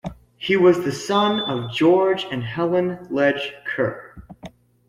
[0.35, 4.15] He was the son of George and Helen Legge Kerr.